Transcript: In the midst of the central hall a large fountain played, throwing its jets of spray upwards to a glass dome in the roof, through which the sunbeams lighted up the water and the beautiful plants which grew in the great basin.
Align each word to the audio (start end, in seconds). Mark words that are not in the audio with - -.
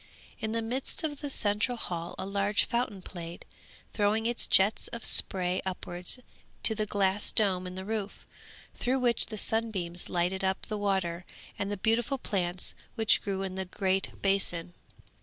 In 0.39 0.51
the 0.53 0.63
midst 0.63 1.03
of 1.03 1.21
the 1.21 1.29
central 1.29 1.77
hall 1.77 2.15
a 2.17 2.25
large 2.25 2.65
fountain 2.65 3.03
played, 3.03 3.45
throwing 3.93 4.25
its 4.25 4.47
jets 4.47 4.87
of 4.87 5.05
spray 5.05 5.61
upwards 5.63 6.17
to 6.63 6.81
a 6.81 6.87
glass 6.87 7.31
dome 7.31 7.67
in 7.67 7.75
the 7.75 7.85
roof, 7.85 8.25
through 8.73 8.97
which 8.97 9.27
the 9.27 9.37
sunbeams 9.37 10.09
lighted 10.09 10.43
up 10.43 10.63
the 10.65 10.77
water 10.79 11.23
and 11.59 11.71
the 11.71 11.77
beautiful 11.77 12.17
plants 12.17 12.73
which 12.95 13.21
grew 13.21 13.43
in 13.43 13.53
the 13.53 13.65
great 13.65 14.19
basin. 14.23 14.73